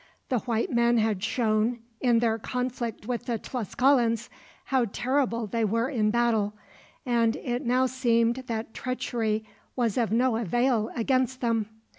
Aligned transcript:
The 0.29 0.39
white 0.39 0.71
men 0.71 0.97
had 0.97 1.21
shown, 1.23 1.77
in 1.99 2.17
their 2.17 2.39
conflict 2.39 3.05
with 3.05 3.27
the 3.27 3.37
Tlascalans, 3.37 4.31
how 4.65 4.85
terrible 4.85 5.45
they 5.45 5.63
were 5.63 5.89
in 5.91 6.09
battle, 6.09 6.53
and 7.05 7.35
it 7.35 7.63
now 7.63 7.85
seemed 7.85 8.37
that 8.47 8.73
treachery 8.73 9.45
was 9.75 9.99
of 9.99 10.11
no 10.11 10.37
avail 10.37 10.89
against 10.95 11.41
them. 11.41 11.67